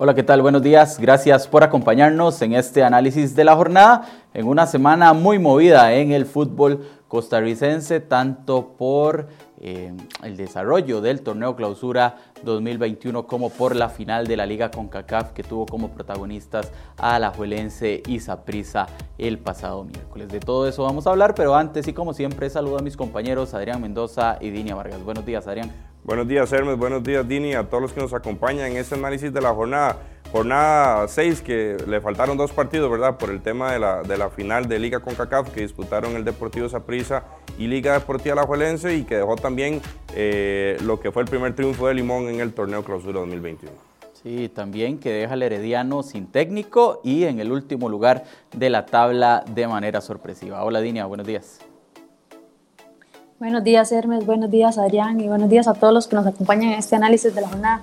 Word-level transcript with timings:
Hola, 0.00 0.14
¿qué 0.14 0.22
tal? 0.22 0.42
Buenos 0.42 0.62
días. 0.62 1.00
Gracias 1.00 1.48
por 1.48 1.64
acompañarnos 1.64 2.40
en 2.42 2.52
este 2.52 2.84
análisis 2.84 3.34
de 3.34 3.42
la 3.42 3.56
jornada, 3.56 4.04
en 4.32 4.46
una 4.46 4.64
semana 4.64 5.12
muy 5.12 5.40
movida 5.40 5.92
en 5.92 6.12
el 6.12 6.24
fútbol 6.24 6.86
costarricense, 7.08 8.00
tanto 8.00 8.74
por 8.76 9.26
eh, 9.60 9.92
el 10.22 10.36
desarrollo 10.36 11.00
del 11.00 11.22
torneo 11.22 11.56
clausura 11.56 12.16
2021 12.44 13.26
como 13.26 13.50
por 13.50 13.74
la 13.74 13.88
final 13.88 14.26
de 14.26 14.36
la 14.36 14.46
Liga 14.46 14.70
CONCACAF 14.70 15.32
que 15.32 15.42
tuvo 15.42 15.66
como 15.66 15.90
protagonistas 15.90 16.70
a 16.96 17.18
la 17.18 17.30
Juelense 17.30 18.02
y 18.06 18.20
Saprissa 18.20 18.86
el 19.16 19.38
pasado 19.38 19.84
miércoles. 19.84 20.28
De 20.28 20.38
todo 20.38 20.68
eso 20.68 20.84
vamos 20.84 21.06
a 21.06 21.10
hablar, 21.10 21.34
pero 21.34 21.56
antes 21.56 21.88
y 21.88 21.92
como 21.92 22.14
siempre 22.14 22.48
saludo 22.50 22.78
a 22.78 22.82
mis 22.82 22.96
compañeros 22.96 23.54
Adrián 23.54 23.80
Mendoza 23.80 24.38
y 24.40 24.50
Dinia 24.50 24.76
Vargas. 24.76 25.02
Buenos 25.02 25.26
días, 25.26 25.46
Adrián. 25.48 25.72
Buenos 26.04 26.28
días, 26.28 26.50
Hermes. 26.52 26.78
Buenos 26.78 27.02
días, 27.02 27.26
Dini, 27.26 27.54
a 27.54 27.68
todos 27.68 27.82
los 27.82 27.92
que 27.92 28.00
nos 28.00 28.14
acompañan 28.14 28.70
en 28.70 28.76
este 28.76 28.94
análisis 28.94 29.32
de 29.32 29.40
la 29.40 29.52
jornada. 29.52 29.96
Jornada 30.30 31.08
6, 31.08 31.40
que 31.40 31.76
le 31.86 32.00
faltaron 32.00 32.36
dos 32.36 32.52
partidos, 32.52 32.90
¿verdad? 32.90 33.16
Por 33.16 33.30
el 33.30 33.40
tema 33.40 33.72
de 33.72 33.78
la, 33.78 34.02
de 34.02 34.18
la 34.18 34.28
final 34.28 34.68
de 34.68 34.78
Liga 34.78 35.00
CONCACAF, 35.00 35.50
que 35.50 35.62
disputaron 35.62 36.16
el 36.16 36.24
Deportivo 36.24 36.68
Saprissa 36.68 37.24
y 37.58 37.66
Liga 37.66 37.94
Deportiva 37.94 38.34
Alajuelense, 38.34 38.94
y 38.94 39.04
que 39.04 39.16
dejó 39.16 39.36
también 39.36 39.80
eh, 40.14 40.76
lo 40.82 41.00
que 41.00 41.10
fue 41.12 41.22
el 41.22 41.28
primer 41.28 41.54
triunfo 41.54 41.86
de 41.88 41.94
Limón 41.94 42.28
en 42.28 42.40
el 42.40 42.52
torneo 42.52 42.84
Clausura 42.84 43.20
2021. 43.20 43.72
Sí, 44.22 44.50
también 44.52 44.98
que 44.98 45.12
deja 45.12 45.34
al 45.34 45.42
Herediano 45.42 46.02
sin 46.02 46.26
técnico 46.26 47.00
y 47.04 47.24
en 47.24 47.40
el 47.40 47.52
último 47.52 47.88
lugar 47.88 48.24
de 48.54 48.68
la 48.68 48.84
tabla 48.84 49.44
de 49.48 49.66
manera 49.66 50.00
sorpresiva. 50.00 50.64
Hola, 50.64 50.80
Dinia, 50.80 51.06
buenos 51.06 51.26
días. 51.26 51.60
Buenos 53.38 53.62
días, 53.62 53.92
Hermes. 53.92 54.26
Buenos 54.26 54.50
días, 54.50 54.76
Adrián. 54.76 55.20
Y 55.20 55.28
buenos 55.28 55.48
días 55.48 55.68
a 55.68 55.74
todos 55.74 55.94
los 55.94 56.08
que 56.08 56.16
nos 56.16 56.26
acompañan 56.26 56.72
en 56.72 56.80
este 56.80 56.96
análisis 56.96 57.32
de 57.32 57.40
la 57.40 57.48
jornada. 57.48 57.82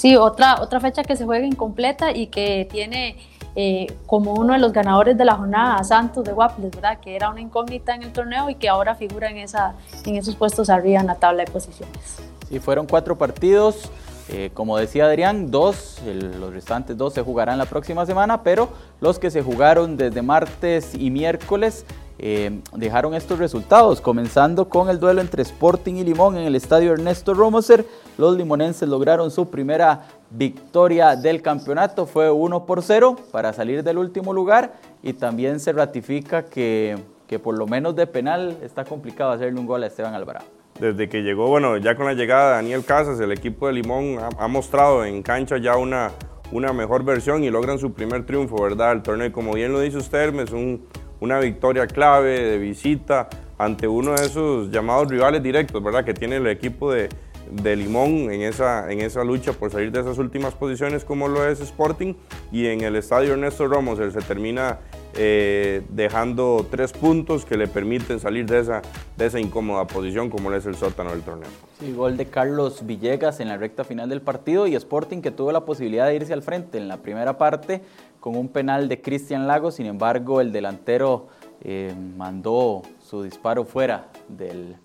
Sí, 0.00 0.16
otra, 0.16 0.62
otra 0.62 0.80
fecha 0.80 1.04
que 1.04 1.14
se 1.14 1.26
juega 1.26 1.44
incompleta 1.44 2.10
y 2.16 2.28
que 2.28 2.66
tiene 2.70 3.18
eh, 3.54 3.86
como 4.06 4.32
uno 4.32 4.54
de 4.54 4.58
los 4.58 4.72
ganadores 4.72 5.18
de 5.18 5.26
la 5.26 5.34
jornada 5.34 5.76
a 5.76 5.84
Santos 5.84 6.24
de 6.24 6.32
Guaples, 6.32 6.70
¿verdad? 6.70 7.00
Que 7.00 7.14
era 7.14 7.28
una 7.28 7.42
incógnita 7.42 7.94
en 7.94 8.04
el 8.04 8.10
torneo 8.10 8.48
y 8.48 8.54
que 8.54 8.70
ahora 8.70 8.94
figura 8.94 9.28
en, 9.28 9.36
esa, 9.36 9.74
en 10.06 10.16
esos 10.16 10.36
puestos 10.36 10.70
arriba 10.70 11.00
en 11.00 11.06
la 11.06 11.16
tabla 11.16 11.44
de 11.44 11.52
posiciones. 11.52 12.16
Sí, 12.48 12.58
fueron 12.60 12.86
cuatro 12.86 13.18
partidos. 13.18 13.90
Eh, 14.30 14.50
como 14.54 14.78
decía 14.78 15.04
Adrián, 15.04 15.50
dos, 15.50 16.00
los 16.06 16.50
restantes 16.54 16.96
dos 16.96 17.12
se 17.12 17.20
jugarán 17.20 17.58
la 17.58 17.66
próxima 17.66 18.06
semana, 18.06 18.42
pero 18.42 18.70
los 19.02 19.18
que 19.18 19.30
se 19.30 19.42
jugaron 19.42 19.98
desde 19.98 20.22
martes 20.22 20.94
y 20.94 21.10
miércoles 21.10 21.84
eh, 22.22 22.60
dejaron 22.76 23.14
estos 23.14 23.38
resultados, 23.38 24.02
comenzando 24.02 24.68
con 24.68 24.90
el 24.90 25.00
duelo 25.00 25.22
entre 25.22 25.40
Sporting 25.40 25.94
y 25.94 26.04
Limón 26.04 26.36
en 26.36 26.44
el 26.44 26.54
estadio 26.54 26.92
Ernesto 26.92 27.32
Romoser. 27.32 27.86
Los 28.18 28.36
limonenses 28.36 28.86
lograron 28.86 29.30
su 29.30 29.48
primera 29.48 30.02
victoria 30.28 31.16
del 31.16 31.40
campeonato, 31.40 32.04
fue 32.04 32.30
1 32.30 32.66
por 32.66 32.82
0 32.82 33.16
para 33.32 33.54
salir 33.54 33.82
del 33.82 33.96
último 33.96 34.34
lugar 34.34 34.74
y 35.02 35.14
también 35.14 35.60
se 35.60 35.72
ratifica 35.72 36.44
que, 36.44 36.98
que 37.26 37.38
por 37.38 37.56
lo 37.56 37.66
menos 37.66 37.96
de 37.96 38.06
penal 38.06 38.58
está 38.62 38.84
complicado 38.84 39.30
hacerle 39.30 39.58
un 39.58 39.64
gol 39.64 39.82
a 39.82 39.86
Esteban 39.86 40.12
Alvarado. 40.12 40.44
Desde 40.78 41.08
que 41.08 41.22
llegó, 41.22 41.48
bueno, 41.48 41.78
ya 41.78 41.96
con 41.96 42.04
la 42.04 42.12
llegada 42.12 42.50
de 42.50 42.54
Daniel 42.56 42.84
Casas, 42.84 43.18
el 43.18 43.32
equipo 43.32 43.66
de 43.66 43.72
Limón 43.72 44.18
ha, 44.38 44.46
mostrado 44.46 45.06
en 45.06 45.22
cancha 45.22 45.56
ya 45.56 45.78
una, 45.78 46.10
una 46.52 46.74
mejor 46.74 47.02
versión 47.02 47.44
y 47.44 47.50
logran 47.50 47.78
su 47.78 47.94
primer 47.94 48.26
triunfo, 48.26 48.62
¿verdad? 48.62 48.92
El 48.92 49.00
torneo, 49.00 49.32
como 49.32 49.54
bien 49.54 49.72
lo 49.72 49.80
dice 49.80 49.96
usted, 49.96 50.34
es 50.38 50.52
un, 50.52 50.84
una 51.20 51.38
victoria 51.38 51.86
clave 51.86 52.40
de 52.40 52.58
visita 52.58 53.28
ante 53.58 53.86
uno 53.86 54.14
de 54.14 54.26
esos 54.26 54.70
llamados 54.70 55.08
rivales 55.08 55.42
directos, 55.42 55.82
¿verdad? 55.82 56.04
Que 56.04 56.14
tiene 56.14 56.36
el 56.36 56.46
equipo 56.46 56.92
de, 56.92 57.08
de 57.50 57.76
Limón 57.76 58.30
en 58.32 58.42
esa, 58.42 58.90
en 58.90 59.00
esa 59.00 59.24
lucha 59.24 59.52
por 59.52 59.70
salir 59.70 59.90
de 59.92 60.00
esas 60.00 60.18
últimas 60.18 60.54
posiciones 60.54 61.04
como 61.04 61.28
lo 61.28 61.46
es 61.46 61.60
Sporting 61.60 62.14
y 62.52 62.66
en 62.66 62.82
el 62.82 62.96
estadio 62.96 63.32
Ernesto 63.32 63.66
Ramos 63.66 63.98
él 63.98 64.12
se 64.12 64.20
termina 64.20 64.78
eh, 65.14 65.82
dejando 65.88 66.66
tres 66.70 66.92
puntos 66.92 67.44
que 67.44 67.56
le 67.56 67.66
permiten 67.66 68.20
salir 68.20 68.46
de 68.46 68.60
esa, 68.60 68.82
de 69.16 69.26
esa 69.26 69.40
incómoda 69.40 69.86
posición 69.86 70.30
como 70.30 70.50
lo 70.50 70.56
es 70.56 70.66
el 70.66 70.76
sótano 70.76 71.10
del 71.10 71.22
torneo. 71.22 71.48
Sí, 71.80 71.92
gol 71.92 72.16
de 72.16 72.26
Carlos 72.26 72.86
Villegas 72.86 73.40
en 73.40 73.48
la 73.48 73.56
recta 73.56 73.82
final 73.82 74.08
del 74.08 74.22
partido 74.22 74.68
y 74.68 74.76
Sporting 74.76 75.20
que 75.20 75.32
tuvo 75.32 75.50
la 75.50 75.64
posibilidad 75.64 76.06
de 76.06 76.14
irse 76.14 76.32
al 76.32 76.42
frente 76.42 76.78
en 76.78 76.86
la 76.86 76.98
primera 76.98 77.38
parte 77.38 77.82
con 78.20 78.36
un 78.36 78.48
penal 78.48 78.88
de 78.88 79.00
Cristian 79.00 79.46
Lago, 79.48 79.70
sin 79.70 79.86
embargo 79.86 80.40
el 80.40 80.52
delantero 80.52 81.28
eh, 81.62 81.94
mandó 82.16 82.82
su 83.02 83.22
disparo 83.22 83.64
fuera 83.64 84.08
del, 84.28 84.76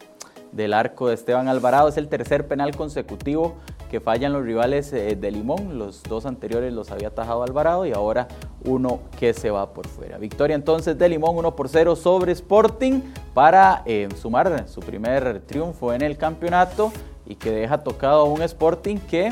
del, 0.51 0.73
arco 0.73 1.09
de 1.09 1.15
Esteban 1.15 1.47
Alvarado. 1.47 1.89
Es 1.89 1.97
el 1.97 2.07
tercer 2.07 2.47
penal 2.47 2.75
consecutivo 2.75 3.55
que 3.91 3.99
fallan 3.99 4.33
los 4.33 4.43
rivales 4.43 4.91
eh, 4.93 5.15
de 5.15 5.31
Limón. 5.31 5.77
Los 5.77 6.01
dos 6.03 6.25
anteriores 6.25 6.73
los 6.73 6.91
había 6.91 7.09
atajado 7.09 7.43
Alvarado 7.43 7.85
y 7.85 7.91
ahora 7.91 8.27
uno 8.63 9.01
que 9.19 9.33
se 9.33 9.51
va 9.51 9.73
por 9.73 9.87
fuera. 9.87 10.17
Victoria 10.17 10.55
entonces 10.55 10.97
de 10.97 11.09
Limón 11.09 11.37
1 11.37 11.55
por 11.55 11.69
0 11.69 11.95
sobre 11.95 12.31
Sporting 12.31 13.01
para 13.33 13.83
eh, 13.85 14.07
sumar 14.19 14.67
su 14.67 14.79
primer 14.79 15.41
triunfo 15.41 15.93
en 15.93 16.01
el 16.01 16.17
campeonato 16.17 16.91
y 17.25 17.35
que 17.35 17.51
deja 17.51 17.83
tocado 17.83 18.21
a 18.21 18.23
un 18.25 18.41
Sporting 18.41 18.97
que 18.97 19.31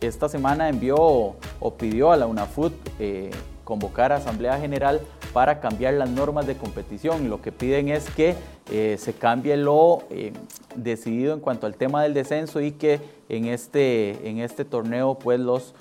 esta 0.00 0.28
semana 0.28 0.68
envió 0.68 1.36
o 1.60 1.74
pidió 1.74 2.12
a 2.12 2.16
la 2.16 2.26
UNAFUT 2.26 2.72
eh, 2.98 3.30
convocar 3.64 4.12
a 4.12 4.16
Asamblea 4.16 4.58
General 4.58 5.00
para 5.32 5.60
cambiar 5.60 5.94
las 5.94 6.08
normas 6.08 6.46
de 6.46 6.56
competición. 6.56 7.28
Lo 7.28 7.42
que 7.42 7.52
piden 7.52 7.88
es 7.88 8.08
que 8.10 8.34
eh, 8.70 8.96
se 8.98 9.12
cambie 9.12 9.56
lo 9.56 10.04
eh, 10.10 10.32
decidido 10.74 11.34
en 11.34 11.40
cuanto 11.40 11.66
al 11.66 11.74
tema 11.74 12.02
del 12.02 12.14
descenso 12.14 12.60
y 12.60 12.72
que 12.72 13.00
en 13.28 13.46
este, 13.46 14.28
en 14.28 14.38
este 14.38 14.64
torneo 14.64 15.18
pues 15.18 15.38
los, 15.38 15.74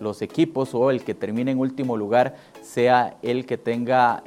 los 0.00 0.22
equipos 0.22 0.74
o 0.74 0.90
el 0.90 1.02
que 1.04 1.14
termine 1.14 1.50
en 1.50 1.58
último 1.58 1.96
lugar 1.98 2.36
sea 2.62 3.16
el 3.22 3.44
que 3.44 3.58
tenga 3.58 4.22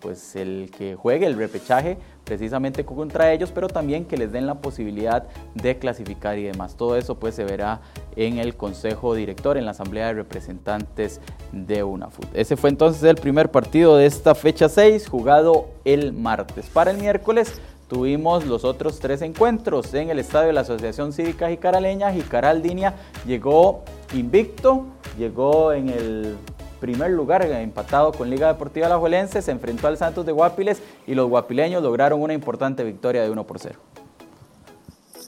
pues 0.00 0.34
el 0.34 0.72
que 0.76 0.96
juegue 0.96 1.26
el 1.26 1.36
repechaje 1.36 1.98
precisamente 2.24 2.84
contra 2.84 3.32
ellos, 3.32 3.50
pero 3.52 3.68
también 3.68 4.04
que 4.04 4.16
les 4.16 4.32
den 4.32 4.46
la 4.46 4.56
posibilidad 4.56 5.24
de 5.54 5.78
clasificar 5.78 6.38
y 6.38 6.44
demás. 6.44 6.76
Todo 6.76 6.96
eso 6.96 7.16
pues 7.16 7.34
se 7.34 7.44
verá 7.44 7.80
en 8.16 8.38
el 8.38 8.56
Consejo 8.56 9.14
Director, 9.14 9.56
en 9.56 9.64
la 9.64 9.72
Asamblea 9.72 10.08
de 10.08 10.14
Representantes 10.14 11.20
de 11.52 11.82
UNAFUT. 11.82 12.26
Ese 12.34 12.56
fue 12.56 12.70
entonces 12.70 13.02
el 13.02 13.16
primer 13.16 13.50
partido 13.50 13.96
de 13.96 14.06
esta 14.06 14.34
fecha 14.34 14.68
6, 14.68 15.08
jugado 15.08 15.68
el 15.84 16.12
martes. 16.12 16.66
Para 16.66 16.90
el 16.90 16.98
miércoles 16.98 17.60
tuvimos 17.88 18.46
los 18.46 18.64
otros 18.64 19.00
tres 19.00 19.20
encuentros 19.20 19.92
en 19.92 20.08
el 20.08 20.18
estadio 20.18 20.46
de 20.46 20.52
la 20.54 20.62
Asociación 20.62 21.12
Cívica 21.12 21.50
Jicaraleña. 21.50 22.12
Jicaraldinia 22.12 22.94
llegó 23.26 23.82
invicto, 24.14 24.86
llegó 25.18 25.72
en 25.72 25.90
el 25.90 26.36
primer 26.82 27.12
lugar, 27.12 27.46
empatado 27.46 28.10
con 28.10 28.28
Liga 28.28 28.48
Deportiva 28.48 28.86
Alajuelense, 28.86 29.40
se 29.40 29.52
enfrentó 29.52 29.86
al 29.86 29.96
Santos 29.96 30.26
de 30.26 30.32
Guapiles 30.32 30.82
y 31.06 31.14
los 31.14 31.28
guapileños 31.28 31.80
lograron 31.80 32.20
una 32.20 32.34
importante 32.34 32.82
victoria 32.82 33.22
de 33.22 33.30
1 33.30 33.44
por 33.44 33.60
0. 33.60 33.78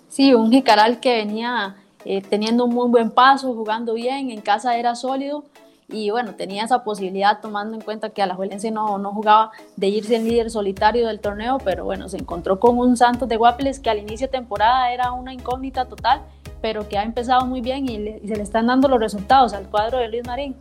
Sí, 0.08 0.34
un 0.34 0.50
Jicaral 0.50 0.98
que 0.98 1.14
venía 1.14 1.76
eh, 2.04 2.22
teniendo 2.22 2.64
un 2.64 2.74
muy 2.74 2.88
buen 2.90 3.12
paso, 3.12 3.54
jugando 3.54 3.94
bien, 3.94 4.30
en 4.30 4.40
casa 4.40 4.76
era 4.76 4.96
sólido 4.96 5.44
y 5.88 6.10
bueno, 6.10 6.34
tenía 6.34 6.64
esa 6.64 6.82
posibilidad 6.82 7.40
tomando 7.40 7.76
en 7.76 7.82
cuenta 7.82 8.10
que 8.10 8.20
Alajuelense 8.20 8.72
no, 8.72 8.98
no 8.98 9.12
jugaba 9.12 9.52
de 9.76 9.86
irse 9.86 10.16
en 10.16 10.24
líder 10.24 10.50
solitario 10.50 11.06
del 11.06 11.20
torneo, 11.20 11.58
pero 11.64 11.84
bueno, 11.84 12.08
se 12.08 12.16
encontró 12.16 12.58
con 12.58 12.78
un 12.78 12.96
Santos 12.96 13.28
de 13.28 13.36
Guapiles 13.36 13.78
que 13.78 13.90
al 13.90 13.98
inicio 13.98 14.26
de 14.26 14.32
temporada 14.32 14.92
era 14.92 15.12
una 15.12 15.32
incógnita 15.32 15.84
total, 15.84 16.22
pero 16.60 16.88
que 16.88 16.98
ha 16.98 17.04
empezado 17.04 17.46
muy 17.46 17.60
bien 17.60 17.88
y, 17.88 17.94
y 17.94 18.26
se 18.26 18.34
le 18.34 18.42
están 18.42 18.66
dando 18.66 18.88
los 18.88 18.98
resultados 18.98 19.52
al 19.52 19.70
cuadro 19.70 19.98
de 19.98 20.08
Luis 20.08 20.26
Marín. 20.26 20.56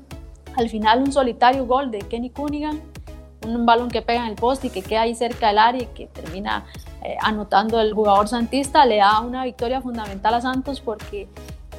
Al 0.55 0.69
final 0.69 1.01
un 1.01 1.11
solitario 1.11 1.65
gol 1.65 1.91
de 1.91 1.99
Kenny 1.99 2.29
Cunningham, 2.29 2.79
un 3.45 3.65
balón 3.65 3.89
que 3.89 4.01
pega 4.01 4.25
en 4.25 4.31
el 4.31 4.35
poste 4.35 4.67
y 4.67 4.69
que 4.69 4.81
queda 4.81 5.01
ahí 5.01 5.15
cerca 5.15 5.47
del 5.47 5.57
área 5.57 5.83
y 5.83 5.87
que 5.87 6.07
termina 6.07 6.65
eh, 7.03 7.17
anotando 7.21 7.81
el 7.81 7.93
jugador 7.93 8.27
santista, 8.27 8.85
le 8.85 8.97
da 8.97 9.19
una 9.19 9.43
victoria 9.43 9.81
fundamental 9.81 10.33
a 10.35 10.41
Santos 10.41 10.79
porque 10.79 11.27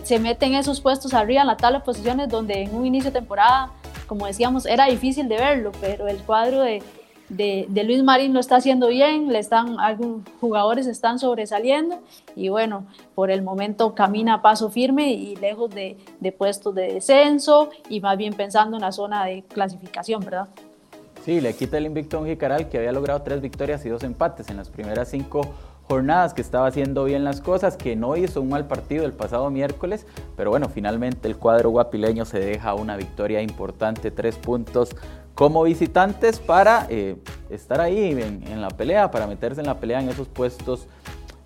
se 0.03 0.19
mete 0.19 0.47
en 0.47 0.55
esos 0.55 0.81
puestos 0.81 1.15
arriba 1.15 1.41
en 1.41 1.47
la 1.47 1.57
tabla 1.57 1.79
de 1.79 1.85
posiciones 1.85 2.29
donde 2.29 2.63
en 2.63 2.75
un 2.75 2.85
inicio 2.85 3.11
de 3.11 3.19
temporada, 3.21 3.71
como 4.07 4.27
decíamos, 4.27 4.67
era 4.67 4.87
difícil 4.87 5.29
de 5.29 5.37
verlo, 5.37 5.73
pero 5.81 6.09
el 6.09 6.19
cuadro 6.19 6.61
de, 6.61 6.83
de, 7.29 7.67
Luis 7.85 8.03
Marín 8.03 8.35
lo 8.35 8.41
está 8.41 8.57
haciendo 8.57 8.89
bien, 8.89 9.33
le 9.33 9.39
están, 9.39 9.79
algunos 9.81 10.23
jugadores 10.41 10.87
están 10.87 11.19
sobresaliendo 11.19 12.01
y 12.37 12.49
bueno, 12.49 12.87
por 13.15 13.31
el 13.31 13.43
momento 13.43 13.95
camina 13.95 14.35
a 14.35 14.43
paso 14.43 14.71
firme 14.71 15.13
y 15.13 15.37
lejos 15.37 15.71
de, 15.71 15.97
de 16.21 16.33
puestos 16.33 16.75
de 16.75 16.95
descenso 16.95 17.71
y 17.89 18.01
más 18.01 18.17
bien 18.17 18.35
pensando 18.35 18.77
en 18.77 18.83
la 18.83 18.93
zona 18.93 19.25
de 19.25 19.43
clasificación, 19.43 20.23
¿verdad? 20.25 20.49
Sí, 21.25 21.41
le 21.41 21.55
quita 21.55 21.79
el 21.79 21.87
invicto 21.87 22.19
a 22.19 22.21
un 22.21 22.27
Jicaral 22.27 22.69
que 22.69 22.77
había 22.77 22.93
logrado 22.93 23.23
tres 23.23 23.41
victorias 23.41 23.85
y 23.87 23.89
dos 23.89 24.03
empates 24.03 24.51
en 24.51 24.59
las 24.59 24.69
primeras 24.69 25.09
cinco 25.09 25.55
jornadas, 25.89 26.35
que 26.35 26.43
estaba 26.43 26.67
haciendo 26.67 27.05
bien 27.05 27.25
las 27.25 27.41
cosas, 27.41 27.77
que 27.77 27.97
no 27.97 28.17
hizo 28.17 28.41
un 28.41 28.49
mal 28.49 28.67
partido 28.67 29.05
el 29.05 29.13
pasado 29.13 29.51
miércoles, 29.51 30.07
pero 30.37 30.51
bueno, 30.51 30.69
finalmente 30.69 31.29
el 31.29 31.37
cuadro 31.37 31.71
guapileño 31.71 32.25
se 32.25 32.39
deja 32.39 32.75
una 32.75 32.97
victoria 32.97 33.43
importante, 33.43 34.11
tres 34.11 34.37
puntos 34.37 34.97
como 35.35 35.65
visitantes 35.65 36.39
para 36.39 36.87
eh, 36.89 37.17
estar 37.51 37.81
ahí 37.81 38.13
en, 38.13 38.61
la 38.61 38.69
pelea, 38.69 39.11
para 39.11 39.27
meterse 39.27 39.61
en 39.61 39.67
la 39.67 39.79
pelea 39.79 40.01
en 40.01 40.09
esos 40.09 40.29
puestos 40.29 40.87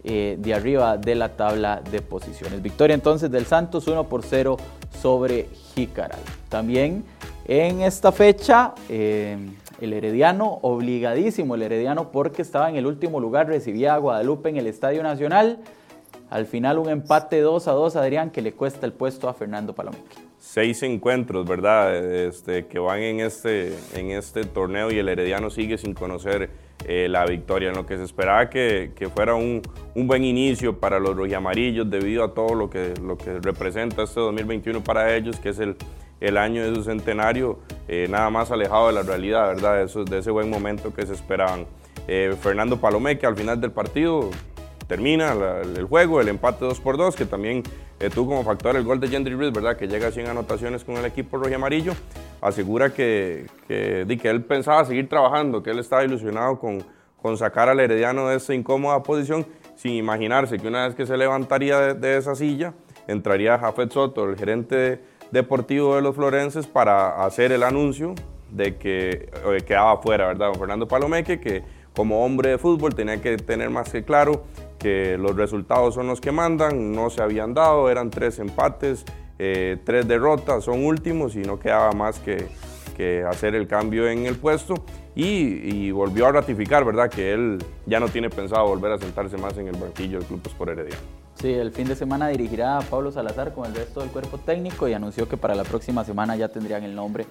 eh, 0.04 0.36
de 0.38 0.54
arriba 0.54 0.96
de 0.98 1.14
la 1.14 1.30
tabla 1.30 1.82
de 1.90 2.02
posiciones. 2.02 2.62
Victoria 2.62 2.94
entonces 2.94 3.30
del 3.30 3.46
Santos 3.46 3.88
1 3.88 4.08
por 4.08 4.22
0 4.22 4.56
sobre 5.00 5.48
Jicaral. 5.74 6.20
También 6.48 7.04
en 7.46 7.80
esta 7.80 8.12
fecha 8.12 8.74
eh, 8.90 9.38
el 9.80 9.92
Herediano, 9.92 10.58
obligadísimo 10.62 11.54
el 11.54 11.62
Herediano 11.62 12.10
porque 12.10 12.42
estaba 12.42 12.68
en 12.68 12.76
el 12.76 12.86
último 12.86 13.20
lugar, 13.20 13.46
recibía 13.46 13.94
a 13.94 13.98
Guadalupe 13.98 14.48
en 14.48 14.56
el 14.56 14.66
Estadio 14.66 15.02
Nacional. 15.02 15.58
Al 16.30 16.46
final 16.46 16.78
un 16.78 16.90
empate 16.90 17.40
2 17.40 17.68
a 17.68 17.72
2, 17.72 17.96
Adrián, 17.96 18.30
que 18.30 18.42
le 18.42 18.52
cuesta 18.52 18.84
el 18.84 18.92
puesto 18.92 19.28
a 19.28 19.34
Fernando 19.34 19.74
Palomeque. 19.74 20.16
Seis 20.38 20.82
encuentros, 20.82 21.46
¿verdad? 21.46 21.96
Este, 21.96 22.66
que 22.66 22.78
van 22.78 23.00
en 23.00 23.20
este, 23.20 23.74
en 23.94 24.10
este 24.10 24.44
torneo 24.44 24.90
y 24.90 24.98
el 24.98 25.08
Herediano 25.08 25.50
sigue 25.50 25.78
sin 25.78 25.94
conocer 25.94 26.50
eh, 26.86 27.08
la 27.08 27.24
victoria, 27.24 27.70
en 27.70 27.76
lo 27.76 27.86
que 27.86 27.96
se 27.96 28.04
esperaba 28.04 28.48
que, 28.48 28.92
fuera 29.14 29.34
un, 29.34 29.62
un, 29.94 30.06
buen 30.06 30.22
inicio 30.22 30.78
para 30.78 31.00
los 31.00 31.16
rojamarillos 31.16 31.90
debido 31.90 32.22
a 32.22 32.34
todo 32.34 32.54
lo 32.54 32.70
que, 32.70 32.94
lo 33.02 33.18
que 33.18 33.40
representa 33.40 34.04
este 34.04 34.20
2021 34.20 34.84
para 34.84 35.16
ellos, 35.16 35.40
que 35.40 35.48
es 35.48 35.58
el, 35.58 35.76
el 36.20 36.36
año 36.36 36.64
de 36.64 36.74
su 36.74 36.84
centenario, 36.84 37.58
eh, 37.86 38.06
nada 38.08 38.30
más 38.30 38.50
alejado 38.50 38.88
de 38.88 38.94
la 38.94 39.02
realidad, 39.02 39.48
¿verdad? 39.48 39.86
De 39.86 40.18
ese 40.18 40.30
buen 40.30 40.50
momento 40.50 40.92
que 40.92 41.06
se 41.06 41.14
esperaban. 41.14 41.66
Eh, 42.06 42.34
Fernando 42.40 42.80
Palomeque 42.80 43.26
al 43.26 43.36
final 43.36 43.60
del 43.60 43.70
partido 43.70 44.30
termina 44.86 45.34
el 45.62 45.84
juego, 45.84 46.20
el 46.20 46.28
empate 46.28 46.64
2 46.64 46.80
por 46.80 46.96
2, 46.96 47.14
que 47.14 47.26
también 47.26 47.62
eh, 48.00 48.10
tuvo 48.10 48.30
como 48.30 48.44
factor 48.44 48.74
el 48.74 48.84
gol 48.84 48.98
de 48.98 49.08
Gendry 49.08 49.34
Reed, 49.34 49.52
¿verdad? 49.52 49.76
Que 49.76 49.86
llega 49.86 50.08
a 50.08 50.10
100 50.10 50.28
anotaciones 50.28 50.82
con 50.82 50.96
el 50.96 51.04
equipo 51.04 51.36
rojo 51.36 51.50
y 51.50 51.54
amarillo. 51.54 51.92
Asegura 52.40 52.90
que, 52.90 53.46
que, 53.68 54.18
que, 54.20 54.30
él 54.30 54.42
pensaba 54.42 54.84
seguir 54.86 55.08
trabajando, 55.08 55.62
que 55.62 55.70
él 55.70 55.78
estaba 55.78 56.04
ilusionado 56.04 56.58
con, 56.58 56.82
con 57.20 57.36
sacar 57.36 57.68
al 57.68 57.78
Herediano 57.80 58.28
de 58.28 58.36
esa 58.36 58.54
incómoda 58.54 59.02
posición, 59.02 59.46
sin 59.76 59.92
imaginarse 59.92 60.58
que 60.58 60.66
una 60.68 60.86
vez 60.86 60.94
que 60.94 61.04
se 61.04 61.16
levantaría 61.16 61.78
de, 61.78 61.94
de 61.94 62.16
esa 62.16 62.34
silla, 62.34 62.72
entraría 63.06 63.58
Jafet 63.58 63.92
Soto, 63.92 64.24
el 64.24 64.36
gerente 64.36 65.00
deportivo 65.30 65.96
de 65.96 66.02
los 66.02 66.14
florenses, 66.14 66.66
para 66.66 67.24
hacer 67.24 67.52
el 67.52 67.62
anuncio 67.62 68.14
de 68.50 68.76
que 68.76 69.30
eh, 69.46 69.62
quedaba 69.66 70.00
fuera, 70.00 70.28
¿verdad? 70.28 70.48
Don 70.48 70.58
Fernando 70.58 70.88
Palomeque, 70.88 71.40
que 71.40 71.62
como 71.94 72.24
hombre 72.24 72.50
de 72.50 72.58
fútbol 72.58 72.94
tenía 72.94 73.20
que 73.20 73.36
tener 73.36 73.70
más 73.70 73.90
que 73.90 74.04
claro 74.04 74.44
que 74.78 75.18
los 75.18 75.34
resultados 75.36 75.94
son 75.94 76.06
los 76.06 76.20
que 76.20 76.30
mandan, 76.30 76.92
no 76.92 77.10
se 77.10 77.22
habían 77.22 77.54
dado, 77.54 77.90
eran 77.90 78.10
tres 78.10 78.38
empates, 78.38 79.04
eh, 79.38 79.78
tres 79.84 80.06
derrotas, 80.06 80.64
son 80.64 80.84
últimos 80.84 81.34
y 81.36 81.40
no 81.40 81.58
quedaba 81.58 81.92
más 81.92 82.20
que, 82.20 82.46
que 82.96 83.24
hacer 83.24 83.54
el 83.54 83.66
cambio 83.66 84.08
en 84.08 84.26
el 84.26 84.36
puesto 84.36 84.74
y, 85.14 85.90
volvió 85.90 86.26
a 86.26 86.32
ratificar, 86.32 86.84
¿verdad?, 86.84 87.10
que 87.10 87.32
él 87.32 87.58
ya 87.86 87.98
no 87.98 88.08
tiene 88.08 88.30
pensado 88.30 88.68
volver 88.68 88.92
a 88.92 88.98
sentarse 88.98 89.36
más 89.36 89.58
en 89.58 89.66
el 89.66 89.76
banquillo 89.76 90.18
del 90.18 90.26
Club 90.28 90.42
Sport 90.46 90.70
Herediano. 90.70 91.02
Sí, 91.40 91.52
el 91.52 91.70
fin 91.70 91.86
de 91.86 91.94
semana 91.94 92.26
dirigirá 92.26 92.78
a 92.78 92.80
Pablo 92.80 93.12
Salazar 93.12 93.54
con 93.54 93.64
el 93.66 93.74
resto 93.74 94.00
del 94.00 94.10
cuerpo 94.10 94.38
técnico 94.38 94.88
y 94.88 94.92
anunció 94.92 95.28
que 95.28 95.36
para 95.36 95.54
la 95.54 95.62
próxima 95.62 96.04
semana 96.04 96.34
ya 96.34 96.48
tendrían 96.48 96.82
el 96.82 96.96
nombre 96.96 97.26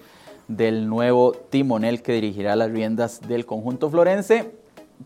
del 0.47 0.87
nuevo 0.87 1.33
timonel 1.33 2.01
que 2.01 2.13
dirigirá 2.13 2.55
las 2.55 2.71
riendas 2.71 3.19
del 3.27 3.45
conjunto 3.45 3.89
florense 3.89 4.49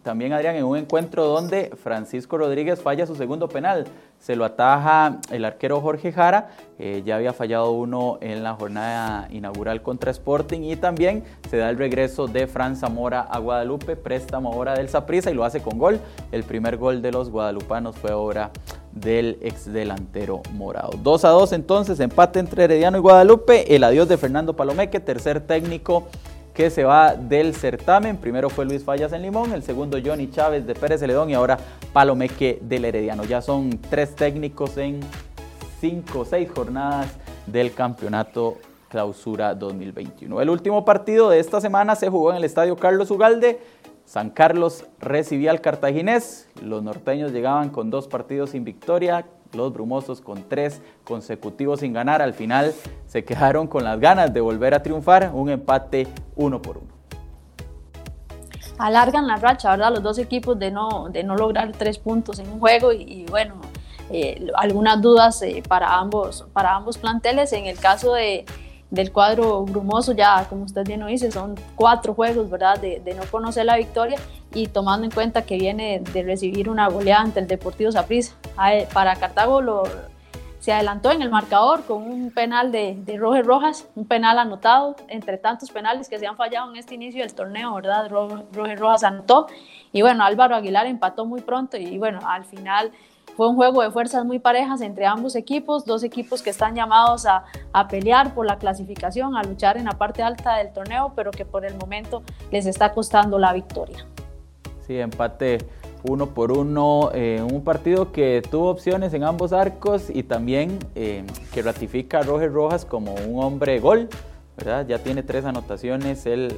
también 0.04 0.32
Adrián, 0.34 0.56
en 0.56 0.64
un 0.64 0.78
encuentro 0.78 1.26
donde 1.26 1.72
Francisco 1.76 2.38
Rodríguez 2.38 2.82
falla 2.82 3.06
su 3.06 3.16
segundo 3.16 3.50
penal. 3.50 3.86
Se 4.20 4.36
lo 4.36 4.46
ataja 4.46 5.20
el 5.32 5.44
arquero 5.44 5.82
Jorge 5.82 6.12
Jara, 6.12 6.52
eh, 6.80 7.04
ya 7.06 7.18
había 7.18 7.34
fallado 7.34 7.72
uno 7.72 8.18
en 8.22 8.42
la 8.42 8.54
jornada 8.54 9.28
inaugural 9.32 9.82
contra 9.82 10.12
Sporting 10.12 10.62
y 10.62 10.76
también 10.76 11.24
se 11.50 11.58
da 11.58 11.70
el 11.70 11.78
regreso 11.78 12.28
de 12.28 12.48
Fran 12.48 12.76
Zamora 12.76 13.22
a 13.22 13.40
Guadalupe, 13.40 13.96
préstamo 13.96 14.54
ahora 14.54 14.76
del 14.76 14.90
Saprissa 14.90 15.30
y 15.30 15.34
lo 15.34 15.44
hace 15.44 15.62
con 15.62 15.78
gol. 15.78 16.00
El 16.32 16.44
primer 16.44 16.78
gol 16.78 17.02
de 17.02 17.12
los 17.12 17.30
guadalupanos 17.30 17.98
fue 17.98 18.12
ahora 18.12 18.52
del 18.94 19.38
ex 19.42 19.72
delantero 19.72 20.42
morado. 20.54 20.92
2 21.02 21.26
a 21.26 21.30
2 21.30 21.54
entonces, 21.54 22.00
empate 22.00 22.40
entre 22.40 22.66
Herediano 22.66 22.98
y 22.98 23.02
Guadalupe, 23.02 23.76
el 23.76 23.84
adiós 23.84 24.08
de 24.08 24.18
Fernando 24.18 24.56
Palomeque, 24.56 25.00
tercer 25.00 25.42
técnico 25.42 26.08
que 26.54 26.70
se 26.70 26.84
va 26.84 27.16
del 27.16 27.56
certamen. 27.56 28.18
Primero 28.18 28.50
fue 28.50 28.66
Luis 28.66 28.84
Fallas 28.84 29.14
en 29.14 29.22
Limón, 29.22 29.54
el 29.54 29.64
segundo 29.64 29.98
Johnny 30.04 30.30
Chávez 30.30 30.68
de 30.68 30.76
Pérez 30.76 31.00
Celedón 31.00 31.30
y 31.30 31.34
ahora 31.34 31.58
Palomeque 31.94 32.60
del 32.62 32.86
Herediano. 32.86 33.24
Ya 33.24 33.42
son 33.42 33.80
tres 33.90 34.16
técnicos 34.16 34.78
en 34.78 35.00
cinco 35.80 36.20
o 36.20 36.26
seis 36.26 36.50
jornadas 36.54 37.08
del 37.48 37.74
campeonato 37.74 38.58
clausura 38.90 39.56
2021. 39.56 40.42
El 40.42 40.50
último 40.50 40.84
partido 40.84 41.30
de 41.30 41.40
esta 41.40 41.62
semana 41.62 41.96
se 41.96 42.10
jugó 42.10 42.32
en 42.32 42.38
el 42.38 42.44
estadio 42.44 42.76
Carlos 42.76 43.10
Ugalde. 43.10 43.60
San 44.12 44.30
Carlos 44.30 44.84
recibía 45.00 45.52
al 45.52 45.62
cartaginés. 45.62 46.50
Los 46.62 46.84
norteños 46.84 47.32
llegaban 47.32 47.70
con 47.70 47.90
dos 47.90 48.10
partidos 48.10 48.50
sin 48.50 48.66
victoria 48.66 49.26
los 49.54 49.72
brumosos 49.72 50.20
con 50.20 50.50
tres 50.50 50.82
consecutivos 51.06 51.80
sin 51.80 51.94
ganar. 51.94 52.22
Al 52.22 52.34
final 52.34 52.74
se 53.08 53.24
quedaron 53.24 53.68
con 53.68 53.86
las 53.86 54.02
ganas 54.02 54.34
de 54.34 54.42
volver 54.42 54.74
a 54.74 54.84
triunfar, 54.84 55.32
un 55.34 55.50
empate 55.50 56.10
uno 56.36 56.62
por 56.62 56.80
uno. 56.80 56.90
Alargan 58.80 59.28
la 59.28 59.38
racha, 59.38 59.72
¿verdad? 59.72 59.94
Los 59.94 60.04
dos 60.04 60.18
equipos 60.18 60.60
de 60.60 60.72
no, 60.72 61.08
de 61.10 61.24
no 61.24 61.38
lograr 61.38 61.72
tres 61.72 61.98
puntos 61.98 62.38
en 62.40 62.52
un 62.52 62.60
juego 62.60 62.92
y, 62.92 63.26
bueno, 63.30 63.62
eh, 64.10 64.46
algunas 64.56 65.02
dudas 65.02 65.42
eh, 65.42 65.64
para, 65.66 65.96
ambos, 65.96 66.46
para 66.52 66.76
ambos 66.76 66.98
planteles. 66.98 67.54
En 67.54 67.66
el 67.66 67.80
caso 67.80 68.16
de, 68.16 68.44
del 68.92 69.12
cuadro 69.12 69.64
brumoso, 69.64 70.12
ya 70.12 70.46
como 70.50 70.66
usted 70.66 70.86
bien 70.86 71.00
lo 71.00 71.08
dice, 71.08 71.32
son 71.32 71.56
cuatro 71.76 72.14
juegos, 72.14 72.50
¿verdad? 72.50 72.78
De, 72.80 73.02
no 73.16 73.24
conocer 73.32 73.66
la 73.66 73.78
victoria 73.78 74.20
y 74.54 74.68
tomando 74.68 75.06
en 75.06 75.12
cuenta 75.12 75.44
que 75.44 75.58
viene 75.58 76.02
de 76.14 76.24
recibir 76.24 76.70
una 76.70 76.90
goleada 76.90 77.22
ante 77.22 77.40
el 77.40 77.48
Deportivo 77.48 77.92
Saprissa. 77.92 78.36
Para 78.94 79.16
Cartago 79.16 79.84
se 80.60 80.74
adelantó 80.74 81.10
en 81.10 81.22
el 81.22 81.30
marcador 81.30 81.84
con 81.86 82.04
un 82.04 82.32
penal 82.32 82.72
de, 82.72 82.96
de 82.98 83.18
Rojas, 83.18 83.88
un 83.96 84.06
penal 84.06 84.38
anotado 84.38 84.96
entre 85.08 85.38
tantos 85.38 85.72
penales 85.72 86.08
que 86.08 86.20
se 86.20 86.28
han 86.28 86.36
fallado 86.36 86.70
en 86.70 86.78
este 86.78 86.94
inicio 86.94 87.24
del 87.24 87.34
torneo, 87.34 87.74
¿verdad? 87.74 88.10
Roger 88.10 88.78
Rojas 88.78 89.04
anotó 89.04 89.48
y 89.94 90.02
bueno, 90.02 90.24
Álvaro 90.24 90.56
Aguilar 90.56 90.86
empató 90.86 91.26
muy 91.26 91.42
pronto 91.42 91.78
y 91.78 91.98
bueno, 91.98 92.20
al 92.28 92.44
final 92.46 92.92
fue 93.42 93.50
un 93.50 93.56
juego 93.56 93.82
de 93.82 93.90
fuerzas 93.90 94.24
muy 94.24 94.38
parejas 94.38 94.82
entre 94.82 95.08
ambos 95.08 95.36
equipos, 95.36 95.84
dos 95.84 96.04
equipos 96.04 96.44
que 96.44 96.52
están 96.52 96.76
llamados 96.76 97.26
a, 97.26 97.44
pelear 97.90 98.36
por 98.36 98.46
la 98.46 98.60
clasificación, 98.60 99.36
a 99.36 99.42
luchar 99.42 99.78
en 99.78 99.86
la 99.86 99.94
parte 99.94 100.22
alta 100.22 100.58
del 100.58 100.72
torneo, 100.72 101.14
pero 101.16 101.32
que 101.32 101.44
por 101.44 101.66
el 101.66 101.74
momento 101.74 102.22
les 102.52 102.68
está 102.68 102.92
costando 102.92 103.40
la 103.40 103.52
victoria. 103.52 104.06
Sí, 104.86 105.00
empate 105.00 105.58
uno 106.04 106.28
por 106.28 106.52
uno, 106.52 107.10
eh, 107.16 107.42
un 107.42 107.64
partido 107.64 108.12
que 108.12 108.44
tuvo 108.48 108.70
opciones 108.70 109.12
en 109.16 109.24
ambos 109.24 109.54
arcos 109.54 110.12
y 110.12 110.22
también 110.22 110.78
eh, 110.94 111.24
que 111.52 111.64
ratifica 111.64 112.20
a 112.20 112.22
Roger 112.22 112.54
Rojas 112.54 112.86
como 112.86 113.16
un 113.16 113.44
hombre 113.44 113.80
gol. 113.80 114.08
¿verdad? 114.56 114.86
Ya 114.88 115.00
tiene 115.00 115.24
tres 115.24 115.46
anotaciones 115.46 116.28
el, 116.28 116.54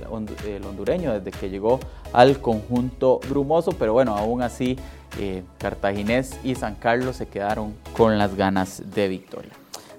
el 0.46 0.66
hondureño 0.66 1.14
desde 1.14 1.32
que 1.32 1.50
llegó 1.50 1.80
al 2.12 2.40
conjunto 2.40 3.22
brumoso, 3.30 3.72
pero 3.72 3.94
bueno, 3.94 4.18
aún 4.18 4.42
así 4.42 4.78
eh, 5.20 5.44
Cartaginés 5.58 6.40
y 6.44 6.56
San 6.56 6.76
Carlos 6.76 7.18
se 7.18 7.28
quedaron 7.28 7.74
con 7.96 8.18
las 8.18 8.36
ganas 8.36 8.84
de 8.94 9.08
victoria. 9.08 9.52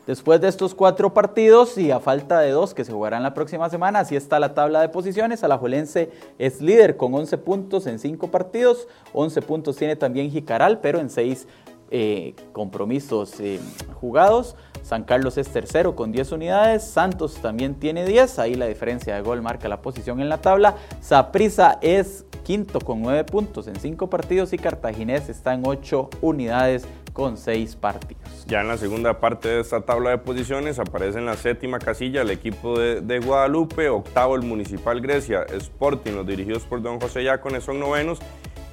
Después 0.07 0.39
de 0.43 0.49
estos 0.49 0.75
cuatro 0.75 1.15
partidos 1.15 1.79
y 1.79 1.91
a 1.91 1.99
falta 1.99 2.41
de 2.41 2.51
dos 2.51 2.75
que 2.75 2.85
se 2.85 2.93
jugarán 2.93 3.23
la 3.23 3.33
próxima 3.33 3.71
semana, 3.71 4.01
así 4.01 4.17
está 4.17 4.39
la 4.39 4.53
tabla 4.53 4.83
de 4.83 4.91
posiciones. 4.91 5.43
Alajuelense 5.43 6.11
es 6.39 6.61
líder 6.61 6.99
con 6.99 7.15
11 7.15 7.39
puntos 7.39 7.87
en 7.87 7.99
cinco 7.99 8.31
partidos. 8.31 8.87
11 9.15 9.41
puntos 9.41 9.77
tiene 9.77 9.97
también 9.97 10.31
Jicaral, 10.31 10.81
pero 10.81 11.01
en 11.01 11.09
seis 11.09 11.49
eh, 11.91 12.35
compromisos 12.53 13.41
eh, 13.41 13.61
jugados. 14.01 14.57
San 14.83 15.05
Carlos 15.05 15.39
es 15.39 15.49
tercero 15.49 15.97
con 15.97 16.13
10 16.13 16.33
unidades. 16.33 16.85
Santos 16.85 17.37
también 17.41 17.77
tiene 17.77 18.05
10. 18.05 18.39
Ahí 18.41 18.57
la 18.57 18.67
diferencia 18.67 19.15
de 19.15 19.23
gol 19.23 19.41
marca 19.41 19.69
la 19.69 19.81
posición 19.81 20.21
en 20.21 20.29
la 20.29 20.39
tabla. 20.39 20.75
Saprisa 21.01 21.79
es 21.81 22.27
quinto 22.45 22.79
con 22.79 23.03
9 23.03 23.25
puntos 23.25 23.67
en 23.67 23.77
5 23.77 24.09
partidos 24.09 24.53
y 24.53 24.59
Cartaginés 24.59 25.29
está 25.29 25.55
en 25.55 25.63
8 25.65 26.11
unidades 26.21 26.87
con 27.13 27.39
6 27.39 27.77
partidos. 27.77 28.45
Ya 28.47 28.61
en 28.61 28.69
la 28.69 28.77
segunda 28.77 29.19
parte 29.19 29.49
de 29.49 29.61
esta 29.61 29.81
tabla 29.81 30.11
de 30.11 30.19
posiciones 30.19 30.79
aparece 30.79 31.19
en 31.19 31.27
la 31.27 31.37
séptima 31.37 31.79
casilla 31.79 32.23
el 32.23 32.31
equipo 32.31 32.79
de, 32.79 33.19
Guadalupe, 33.19 33.89
octavo 33.89 34.37
el 34.37 34.43
Municipal 34.43 35.01
Grecia, 35.01 35.45
Sporting, 35.45 36.13
los 36.13 36.27
dirigidos 36.27 36.65
por 36.65 36.83
don 36.83 37.01
José 37.01 37.25
Yacones 37.25 37.65
son 37.65 37.81
novenos 37.81 38.19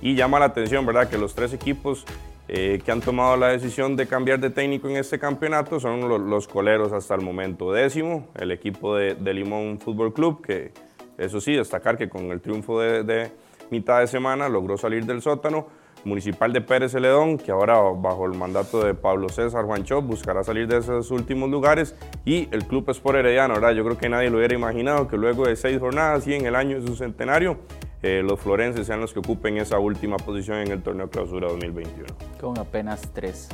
y 0.01 0.15
llama 0.15 0.39
la 0.39 0.45
atención, 0.45 0.85
¿verdad?, 0.85 1.07
que 1.07 1.17
los 1.17 1.35
tres 1.35 1.53
equipos 1.53 2.05
eh, 2.47 2.81
que 2.83 2.91
han 2.91 2.99
tomado 2.99 3.37
la 3.37 3.49
decisión 3.49 3.95
de 3.95 4.07
cambiar 4.07 4.39
de 4.39 4.49
técnico 4.49 4.89
en 4.89 4.97
este 4.97 5.19
campeonato 5.19 5.79
son 5.79 6.29
los, 6.29 6.47
coleros 6.47 6.91
hasta 6.91 7.15
el 7.15 7.21
momento. 7.21 7.71
Décimo, 7.71 8.27
el 8.35 8.51
equipo 8.51 8.95
de, 8.95 9.15
Limón 9.33 9.79
Fútbol 9.79 10.11
Club, 10.11 10.43
que 10.45 10.71
eso 11.17 11.39
sí, 11.39 11.53
destacar 11.53 11.97
que 11.97 12.09
con 12.09 12.31
el 12.31 12.41
triunfo 12.41 12.81
de 12.81 13.31
mitad 13.71 13.99
de 13.99 14.07
semana 14.07 14.49
logró 14.49 14.77
salir 14.77 15.05
del 15.05 15.21
sótano. 15.21 15.67
Municipal 16.03 16.51
de 16.51 16.61
Pérez 16.61 16.93
Celedón, 16.93 17.37
que 17.37 17.51
ahora 17.51 17.75
bajo 17.75 18.25
el 18.25 18.35
mandato 18.35 18.83
de 18.83 18.95
Pablo 18.95 19.29
César 19.29 19.65
Juancho 19.65 20.01
buscará 20.01 20.43
salir 20.43 20.67
de 20.67 20.77
esos 20.77 21.11
últimos 21.11 21.49
lugares, 21.49 21.95
y 22.25 22.47
el 22.51 22.65
Club 22.65 22.89
Sport 22.89 23.19
Herediano, 23.19 23.53
¿verdad? 23.53 23.73
Yo 23.73 23.83
creo 23.83 23.97
que 23.99 24.09
nadie 24.09 24.31
lo 24.31 24.37
hubiera 24.37 24.55
imaginado 24.55 25.07
que 25.07 25.15
luego 25.15 25.45
de 25.45 25.55
seis 25.55 25.79
jornadas 25.79 26.27
y 26.27 26.33
en 26.33 26.47
el 26.47 26.55
año 26.55 26.81
de 26.81 26.87
su 26.87 26.95
centenario 26.95 27.59
eh, 28.01 28.23
los 28.23 28.39
florenses 28.39 28.87
sean 28.87 28.99
los 28.99 29.13
que 29.13 29.19
ocupen 29.19 29.57
esa 29.57 29.77
última 29.77 30.17
posición 30.17 30.57
en 30.57 30.71
el 30.71 30.81
torneo 30.81 31.09
clausura 31.09 31.47
2021. 31.49 32.07
Con 32.39 32.57
apenas 32.57 33.01
tres. 33.13 33.47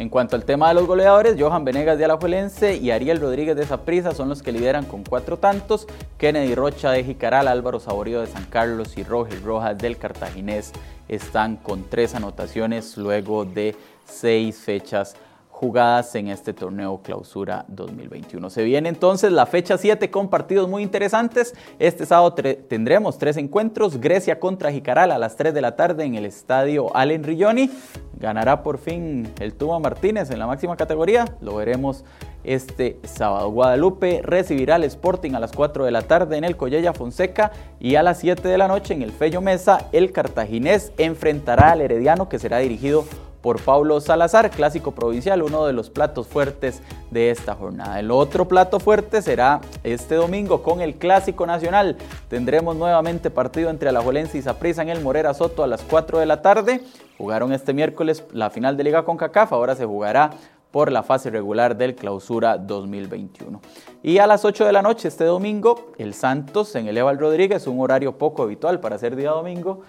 En 0.00 0.08
cuanto 0.08 0.34
al 0.34 0.46
tema 0.46 0.68
de 0.68 0.74
los 0.74 0.86
goleadores, 0.86 1.36
Johan 1.38 1.62
Venegas 1.62 1.98
de 1.98 2.06
Alajuelense 2.06 2.76
y 2.76 2.90
Ariel 2.90 3.20
Rodríguez 3.20 3.54
de 3.54 3.66
Zaprisa 3.66 4.14
son 4.14 4.30
los 4.30 4.42
que 4.42 4.50
lideran 4.50 4.86
con 4.86 5.04
cuatro 5.04 5.36
tantos. 5.36 5.86
Kennedy 6.16 6.54
Rocha 6.54 6.90
de 6.90 7.04
Jicaral, 7.04 7.46
Álvaro 7.46 7.80
Saborío 7.80 8.22
de 8.22 8.26
San 8.26 8.46
Carlos 8.46 8.96
y 8.96 9.02
Rogel 9.02 9.42
Rojas 9.42 9.76
del 9.76 9.98
Cartaginés 9.98 10.72
están 11.06 11.56
con 11.56 11.84
tres 11.90 12.14
anotaciones 12.14 12.96
luego 12.96 13.44
de 13.44 13.76
seis 14.06 14.56
fechas 14.56 15.16
jugadas 15.60 16.14
en 16.14 16.28
este 16.28 16.54
torneo 16.54 17.02
clausura 17.02 17.66
2021. 17.68 18.48
Se 18.48 18.64
viene 18.64 18.88
entonces 18.88 19.30
la 19.30 19.44
fecha 19.44 19.76
7 19.76 20.10
con 20.10 20.28
partidos 20.28 20.70
muy 20.70 20.82
interesantes. 20.82 21.54
Este 21.78 22.06
sábado 22.06 22.32
tendremos 22.32 23.18
tres 23.18 23.36
encuentros. 23.36 24.00
Grecia 24.00 24.40
contra 24.40 24.72
Jicaral 24.72 25.12
a 25.12 25.18
las 25.18 25.36
3 25.36 25.52
de 25.52 25.60
la 25.60 25.76
tarde 25.76 26.04
en 26.04 26.14
el 26.14 26.24
estadio 26.24 26.96
Allen 26.96 27.24
Rigioni. 27.24 27.70
Ganará 28.18 28.62
por 28.62 28.78
fin 28.78 29.30
el 29.38 29.52
Tuma 29.52 29.78
Martínez 29.78 30.30
en 30.30 30.38
la 30.38 30.46
máxima 30.46 30.78
categoría. 30.78 31.26
Lo 31.42 31.56
veremos 31.56 32.04
este 32.42 32.98
sábado. 33.02 33.50
Guadalupe 33.50 34.22
recibirá 34.24 34.76
al 34.76 34.84
Sporting 34.84 35.32
a 35.34 35.40
las 35.40 35.52
4 35.52 35.84
de 35.84 35.90
la 35.90 36.00
tarde 36.00 36.38
en 36.38 36.44
el 36.44 36.56
Collella 36.56 36.94
Fonseca 36.94 37.52
y 37.78 37.96
a 37.96 38.02
las 38.02 38.18
7 38.20 38.48
de 38.48 38.56
la 38.56 38.66
noche 38.66 38.94
en 38.94 39.02
el 39.02 39.12
Fello 39.12 39.42
Mesa 39.42 39.88
el 39.92 40.12
Cartaginés 40.12 40.92
enfrentará 40.96 41.72
al 41.72 41.82
Herediano 41.82 42.30
que 42.30 42.38
será 42.38 42.58
dirigido 42.58 43.04
Pablo 43.42 44.00
Salazar, 44.00 44.50
clásico 44.50 44.92
provincial, 44.92 45.42
uno 45.42 45.66
de 45.66 45.72
los 45.72 45.90
platos 45.90 46.26
fuertes 46.26 46.82
de 47.10 47.30
esta 47.30 47.54
jornada. 47.54 47.98
El 47.98 48.10
otro 48.10 48.46
plato 48.46 48.80
fuerte 48.80 49.22
será 49.22 49.60
este 49.82 50.14
domingo 50.14 50.62
con 50.62 50.80
el 50.80 50.94
clásico 50.94 51.46
nacional. 51.46 51.96
Tendremos 52.28 52.76
nuevamente 52.76 53.30
partido 53.30 53.70
entre 53.70 53.88
Alajuelense 53.88 54.38
y 54.38 54.42
Saprissa 54.42 54.82
en 54.82 54.88
el 54.90 55.00
Morera 55.00 55.34
Soto 55.34 55.62
a 55.62 55.66
las 55.66 55.82
4 55.82 56.18
de 56.18 56.26
la 56.26 56.42
tarde. 56.42 56.82
Jugaron 57.18 57.52
este 57.52 57.72
miércoles 57.72 58.24
la 58.32 58.50
final 58.50 58.76
de 58.76 58.84
Liga 58.84 59.04
con 59.04 59.16
CACAF, 59.16 59.52
ahora 59.52 59.74
se 59.74 59.84
jugará 59.84 60.30
por 60.70 60.92
la 60.92 61.02
fase 61.02 61.30
regular 61.30 61.76
del 61.76 61.94
clausura 61.94 62.56
2021. 62.56 63.60
Y 64.02 64.18
a 64.18 64.26
las 64.26 64.44
8 64.44 64.64
de 64.64 64.72
la 64.72 64.82
noche 64.82 65.08
este 65.08 65.24
domingo, 65.24 65.92
el 65.98 66.14
Santos 66.14 66.74
en 66.76 66.86
el 66.86 66.96
Eval 66.96 67.18
Rodríguez, 67.18 67.66
un 67.66 67.80
horario 67.80 68.16
poco 68.16 68.44
habitual 68.44 68.80
para 68.80 68.98
ser 68.98 69.16
día 69.16 69.30
domingo, 69.30 69.80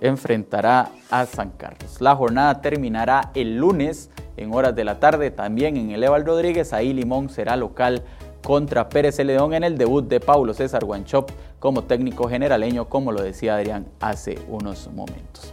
enfrentará 0.00 0.90
a 1.10 1.26
San 1.26 1.50
Carlos. 1.50 2.00
La 2.00 2.16
jornada 2.16 2.60
terminará 2.60 3.30
el 3.34 3.56
lunes 3.56 4.10
en 4.36 4.52
horas 4.54 4.74
de 4.74 4.84
la 4.84 4.98
tarde 5.00 5.30
también 5.30 5.76
en 5.76 5.90
el 5.90 6.02
Eval 6.02 6.24
Rodríguez. 6.24 6.72
Ahí 6.72 6.92
Limón 6.92 7.30
será 7.30 7.56
local 7.56 8.02
contra 8.42 8.88
Pérez 8.88 9.18
León 9.18 9.54
en 9.54 9.64
el 9.64 9.78
debut 9.78 10.06
de 10.06 10.20
Paulo 10.20 10.52
César 10.54 10.84
Guanchop 10.84 11.30
como 11.58 11.84
técnico 11.84 12.28
generaleño, 12.28 12.88
como 12.88 13.10
lo 13.10 13.22
decía 13.22 13.56
Adrián 13.56 13.86
hace 14.00 14.38
unos 14.48 14.88
momentos. 14.92 15.52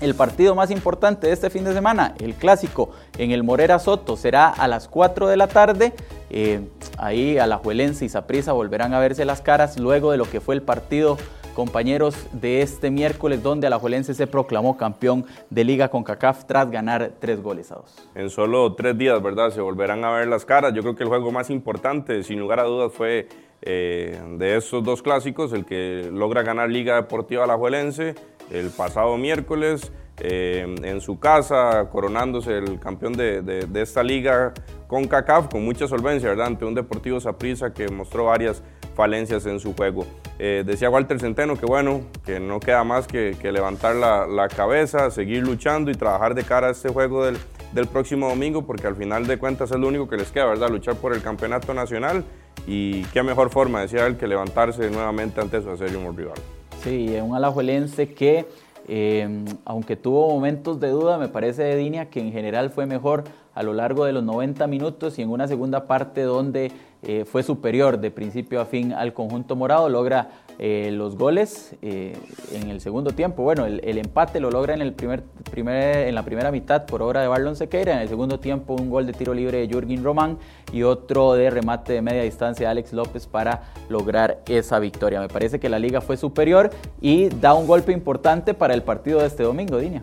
El 0.00 0.14
partido 0.14 0.54
más 0.54 0.70
importante 0.70 1.28
de 1.28 1.32
este 1.32 1.50
fin 1.50 1.64
de 1.64 1.72
semana, 1.72 2.14
el 2.18 2.34
clásico 2.34 2.90
en 3.16 3.30
el 3.30 3.42
Morera 3.42 3.78
Soto, 3.78 4.16
será 4.16 4.48
a 4.48 4.66
las 4.68 4.88
4 4.88 5.28
de 5.28 5.36
la 5.36 5.46
tarde. 5.46 5.92
Eh, 6.30 6.68
ahí 6.98 7.38
Alajuelense 7.38 8.04
y 8.04 8.08
Saprissa 8.08 8.52
volverán 8.52 8.92
a 8.92 8.98
verse 8.98 9.24
las 9.24 9.40
caras 9.40 9.78
luego 9.78 10.10
de 10.10 10.18
lo 10.18 10.28
que 10.28 10.40
fue 10.40 10.56
el 10.56 10.62
partido 10.62 11.16
compañeros 11.54 12.26
de 12.32 12.60
este 12.60 12.90
miércoles 12.90 13.42
donde 13.42 13.66
Alajuelense 13.66 14.12
se 14.12 14.26
proclamó 14.26 14.76
campeón 14.76 15.24
de 15.48 15.64
Liga 15.64 15.88
con 15.88 16.04
CACAF 16.04 16.44
tras 16.44 16.70
ganar 16.70 17.12
tres 17.20 17.42
goles 17.42 17.72
a 17.72 17.76
dos. 17.76 17.94
En 18.14 18.28
solo 18.28 18.74
tres 18.74 18.98
días, 18.98 19.22
¿verdad? 19.22 19.50
Se 19.50 19.60
volverán 19.60 20.04
a 20.04 20.10
ver 20.10 20.28
las 20.28 20.44
caras. 20.44 20.74
Yo 20.74 20.82
creo 20.82 20.94
que 20.94 21.04
el 21.04 21.08
juego 21.08 21.32
más 21.32 21.48
importante, 21.48 22.22
sin 22.22 22.38
lugar 22.38 22.60
a 22.60 22.64
dudas, 22.64 22.92
fue 22.92 23.28
eh, 23.62 24.20
de 24.36 24.56
esos 24.56 24.84
dos 24.84 25.00
clásicos, 25.00 25.52
el 25.52 25.64
que 25.64 26.10
logra 26.12 26.42
ganar 26.42 26.68
Liga 26.68 26.96
Deportiva 26.96 27.44
Alajuelense 27.44 28.14
el 28.50 28.70
pasado 28.70 29.16
miércoles. 29.16 29.92
Eh, 30.20 30.76
en 30.84 31.00
su 31.00 31.18
casa, 31.18 31.88
coronándose 31.90 32.58
el 32.58 32.78
campeón 32.78 33.14
de, 33.14 33.68
esta 33.74 34.00
liga 34.04 34.54
con 34.86 35.08
CACAF, 35.08 35.48
con 35.48 35.64
mucha 35.64 35.88
solvencia, 35.88 36.28
¿verdad? 36.28 36.46
Ante 36.46 36.64
un 36.64 36.74
Deportivo 36.74 37.18
Saprissa 37.18 37.74
que 37.74 37.88
mostró 37.88 38.26
varias 38.26 38.62
falencias 38.94 39.46
en 39.46 39.60
su 39.60 39.74
juego. 39.74 40.06
Eh, 40.38 40.64
decía 40.66 40.90
Walter 40.90 41.20
Centeno 41.20 41.56
que 41.56 41.66
bueno, 41.66 42.00
que 42.24 42.40
no 42.40 42.60
queda 42.60 42.82
más 42.84 43.06
que, 43.06 43.36
levantar 43.42 43.94
la, 43.96 44.48
cabeza, 44.48 45.10
seguir 45.10 45.42
luchando 45.44 45.90
y 45.90 45.94
trabajar 45.94 46.34
de 46.34 46.42
cara 46.44 46.68
a 46.68 46.70
este 46.70 46.88
juego 46.88 47.24
del, 47.24 47.36
del, 47.72 47.86
próximo 47.86 48.28
domingo, 48.28 48.66
porque 48.66 48.86
al 48.86 48.96
final 48.96 49.26
de 49.26 49.38
cuentas 49.38 49.70
es 49.70 49.78
lo 49.78 49.88
único 49.88 50.08
que 50.08 50.16
les 50.16 50.30
queda, 50.32 50.46
¿verdad? 50.46 50.70
Luchar 50.70 50.96
por 50.96 51.12
el 51.14 51.22
campeonato 51.22 51.74
nacional 51.74 52.24
y 52.66 53.02
qué 53.04 53.22
mejor 53.22 53.50
forma, 53.50 53.80
decía 53.80 54.06
él, 54.06 54.16
que 54.16 54.26
levantarse 54.26 54.90
nuevamente 54.90 55.40
ante 55.40 55.60
su 55.62 55.70
acérrimo 55.70 56.12
rival. 56.12 56.38
Sí, 56.82 57.16
un 57.22 57.34
alajuelense 57.34 58.12
que, 58.12 58.46
eh, 58.88 59.44
aunque 59.64 59.96
tuvo 59.96 60.28
momentos 60.28 60.80
de 60.80 60.88
duda, 60.88 61.18
me 61.18 61.28
parece 61.28 61.62
de 61.62 61.76
Dinia 61.76 62.10
que 62.10 62.20
en 62.20 62.32
general 62.32 62.70
fue 62.70 62.86
mejor 62.86 63.24
a 63.54 63.62
lo 63.62 63.72
largo 63.72 64.04
de 64.04 64.12
los 64.12 64.24
90 64.24 64.66
minutos 64.66 65.18
y 65.18 65.22
en 65.22 65.30
una 65.30 65.48
segunda 65.48 65.86
parte 65.86 66.22
donde 66.22 66.72
eh, 67.06 67.24
fue 67.24 67.42
superior 67.42 67.98
de 67.98 68.10
principio 68.10 68.60
a 68.60 68.64
fin 68.64 68.92
al 68.92 69.12
conjunto 69.12 69.56
morado, 69.56 69.88
logra 69.88 70.28
eh, 70.58 70.90
los 70.92 71.16
goles 71.16 71.74
eh, 71.82 72.16
en 72.52 72.70
el 72.70 72.80
segundo 72.80 73.10
tiempo. 73.10 73.42
Bueno, 73.42 73.66
el, 73.66 73.98
empate 73.98 74.40
lo 74.40 74.50
logra 74.50 74.72
en, 74.74 74.80
el 74.80 74.92
primer, 74.92 75.22
primer, 75.50 76.08
en 76.08 76.14
la 76.14 76.22
primera 76.22 76.50
mitad 76.50 76.86
por 76.86 77.02
obra 77.02 77.20
de 77.20 77.28
Barlon 77.28 77.56
Sequeira, 77.56 77.92
en 77.94 77.98
el 77.98 78.08
segundo 78.08 78.40
tiempo 78.40 78.74
un 78.74 78.88
gol 78.88 79.06
de 79.06 79.12
tiro 79.12 79.34
libre 79.34 79.58
de 79.58 79.68
Jürgen 79.68 80.02
Román 80.02 80.38
y 80.72 80.82
otro 80.82 81.34
de 81.34 81.50
remate 81.50 81.92
de 81.92 82.02
media 82.02 82.22
distancia 82.22 82.66
de 82.66 82.70
Alex 82.70 82.92
López 82.92 83.26
para 83.26 83.64
lograr 83.88 84.40
esa 84.48 84.78
victoria. 84.78 85.20
Me 85.20 85.28
parece 85.28 85.60
que 85.60 85.68
la 85.68 85.78
liga 85.78 86.00
fue 86.00 86.16
superior 86.16 86.70
y 87.00 87.28
da 87.28 87.54
un 87.54 87.66
golpe 87.66 87.92
importante 87.92 88.54
para 88.54 88.74
el 88.74 88.82
partido 88.82 89.20
de 89.20 89.26
este 89.26 89.42
domingo, 89.42 89.78
Dinia 89.78 90.02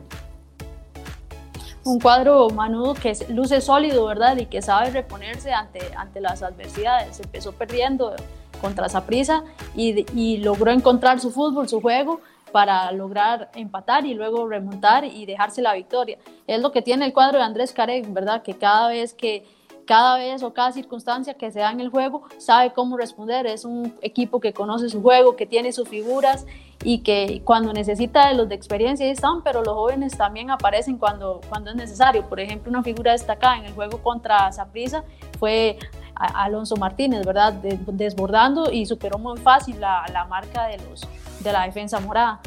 un 1.84 2.00
cuadro 2.00 2.50
Manudo 2.50 2.94
que 2.94 3.14
luce 3.30 3.62
sólido, 3.62 4.06
¿verdad? 4.06 4.38
Y 4.38 4.46
que 4.46 4.62
sabe 4.62 4.92
reponerse 4.92 5.52
ante, 5.54 5.80
ante 5.96 6.22
las 6.22 6.44
adversidades. 6.44 7.20
Empezó 7.20 7.54
perdiendo 7.54 8.16
contra 8.60 8.90
Saprisa 8.90 9.44
y, 9.76 10.06
y 10.16 10.38
logró 10.38 10.72
encontrar 10.72 11.20
su 11.20 11.32
fútbol, 11.32 11.68
su 11.68 11.82
juego 11.82 12.22
para 12.52 12.92
lograr 12.92 13.50
empatar 13.56 14.06
y 14.06 14.14
luego 14.14 14.48
remontar 14.48 15.06
y 15.06 15.26
dejarse 15.26 15.62
la 15.62 15.74
victoria. 15.74 16.18
Es 16.48 16.62
lo 16.62 16.72
que 16.72 16.82
tiene 16.82 17.06
el 17.06 17.14
cuadro 17.14 17.38
de 17.40 17.46
Andrés 17.46 17.72
Carek, 17.72 18.12
¿verdad? 18.14 18.44
Que 18.44 18.58
cada 18.58 18.90
vez 18.90 19.14
que 19.14 19.46
cada 19.92 20.16
vez 20.16 20.42
o 20.42 20.54
cada 20.54 20.72
circunstancia 20.72 21.34
que 21.34 21.52
se 21.52 21.60
da 21.60 21.70
en 21.70 21.82
el 21.82 21.90
juego 21.90 22.24
sabe 22.38 22.72
cómo 22.72 22.96
responder. 22.96 23.46
Es 23.46 23.66
un 23.66 23.94
equipo 24.02 24.40
que 24.40 24.54
conoce 24.54 24.88
su 24.88 25.02
juego, 25.02 25.36
que 25.36 25.46
tiene 25.46 25.74
sus 25.74 25.90
figuras 25.90 26.46
y 26.82 27.00
que 27.00 27.42
cuando 27.44 27.74
necesita 27.74 28.30
de 28.30 28.36
los 28.36 28.48
de 28.48 28.56
experiencia 28.56 29.06
ahí 29.06 29.12
están, 29.12 29.44
pero 29.44 29.62
los 29.66 29.74
jóvenes 29.74 30.18
también 30.18 30.50
aparecen 30.50 30.98
cuando, 30.98 31.42
cuando 31.50 31.72
es 31.72 31.76
necesario. 31.76 32.26
Por 32.30 32.40
ejemplo, 32.40 32.70
una 32.70 32.84
figura 32.84 33.12
destacada 33.12 33.58
en 33.58 33.66
el 33.66 33.74
juego 33.74 33.98
contra 34.02 34.50
Saprissa 34.54 35.04
fue 35.38 35.78
Alonso 36.16 36.78
Martínez, 36.78 37.26
¿verdad? 37.26 37.52
Desbordando 37.52 38.72
y 38.72 38.86
superó 38.86 39.20
muy 39.20 39.38
fácil 39.40 39.82
la, 39.82 40.06
la 40.14 40.24
marca 40.24 40.68
de, 40.68 40.78
los, 40.78 41.06
de 41.42 41.52
la 41.52 41.66
defensa 41.66 42.00
morada. 42.00 42.40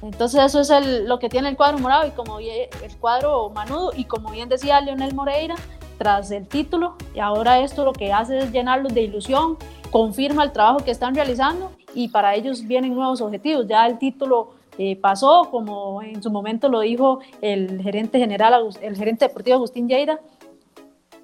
Entonces 0.00 0.42
eso 0.42 0.60
es 0.62 1.02
lo 1.04 1.18
que 1.18 1.28
tiene 1.28 1.50
el 1.50 1.56
cuadro 1.58 1.78
morado 1.80 2.06
y 2.06 2.12
como 2.12 2.38
el 2.38 2.96
cuadro 2.98 3.50
manudo 3.50 3.92
y 3.94 4.04
como 4.04 4.30
bien 4.30 4.48
decía 4.48 4.80
Leonel 4.80 5.12
Moreira, 5.12 5.56
tras 5.98 6.30
el 6.30 6.46
título 6.48 6.94
y 7.14 7.18
ahora 7.18 7.60
esto 7.60 7.84
lo 7.84 7.92
que 7.92 8.12
hace 8.12 8.38
es 8.38 8.52
llenarlos 8.52 8.94
de 8.94 9.02
ilusión, 9.02 9.58
confirma 9.90 10.44
el 10.44 10.52
trabajo 10.52 10.78
que 10.78 10.90
están 10.90 11.14
realizando 11.14 11.72
y 11.94 12.08
para 12.08 12.34
ellos 12.34 12.66
vienen 12.66 12.94
nuevos 12.94 13.20
objetivos. 13.20 13.66
Ya 13.66 13.86
el 13.86 13.98
título 13.98 14.50
eh, 14.78 14.96
pasó, 14.96 15.48
como 15.50 16.02
en 16.02 16.22
su 16.22 16.30
momento 16.30 16.68
lo 16.68 16.80
dijo 16.80 17.20
el 17.42 17.82
gerente 17.82 18.18
general, 18.18 18.68
el 18.80 18.96
gerente 18.96 19.26
deportivo 19.26 19.56
Agustín 19.56 19.88
Lleida, 19.88 20.20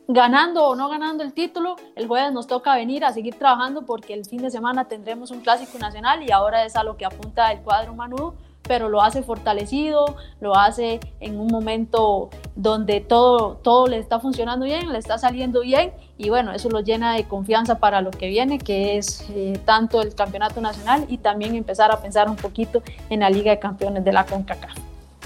ganando 0.09 0.69
o 0.69 0.75
no 0.75 0.89
ganando 0.89 1.23
el 1.23 1.33
título, 1.33 1.77
el 1.95 2.09
jueves 2.09 2.33
nos 2.33 2.47
toca 2.47 2.75
venir 2.75 3.05
a 3.05 3.13
seguir 3.13 3.37
trabajando 3.37 3.83
porque 3.83 4.13
el 4.13 4.25
fin 4.25 4.43
de 4.43 4.51
semana 4.51 4.87
tendremos 4.87 5.31
un 5.31 5.41
clásico 5.41 5.79
nacional 5.79 6.23
y 6.23 6.31
ahora 6.31 6.65
es 6.65 6.77
a 6.77 6.83
lo 6.83 6.97
que 6.97 7.05
apunta 7.05 7.51
el 7.53 7.61
cuadro 7.61 7.95
Manudo 7.95 8.35
pero 8.67 8.89
lo 8.89 9.03
hace 9.03 9.23
fortalecido, 9.23 10.17
lo 10.41 10.57
hace 10.57 11.01
en 11.21 11.39
un 11.39 11.49
momento 11.49 12.31
donde 12.57 13.01
todo, 13.01 13.57
todo 13.63 13.87
le 13.87 13.99
está 13.99 14.21
funcionando 14.21 14.65
bien, 14.65 14.93
le 14.93 14.99
está 14.99 15.19
saliendo 15.19 15.61
bien 15.61 15.93
y 16.17 16.29
bueno, 16.29 16.53
eso 16.53 16.69
lo 16.71 16.81
llena 16.81 17.15
de 17.15 17.25
confianza 17.25 17.79
para 17.79 18.01
lo 18.01 18.11
que 18.11 18.29
viene, 18.29 18.59
que 18.59 18.97
es 18.97 19.25
eh, 19.31 19.59
tanto 19.65 20.01
el 20.01 20.15
campeonato 20.15 20.61
nacional 20.61 21.05
y 21.09 21.19
también 21.19 21.55
empezar 21.55 21.91
a 21.91 22.01
pensar 22.01 22.29
un 22.29 22.37
poquito 22.37 22.83
en 23.11 23.21
la 23.21 23.31
Liga 23.31 23.51
de 23.51 23.59
Campeones 23.59 24.05
de 24.05 24.13
la 24.13 24.25
CONCACAF. 24.25 24.79